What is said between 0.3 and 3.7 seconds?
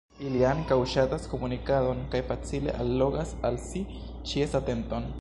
ankaŭ ŝatas komunikadon, kaj facile allogas al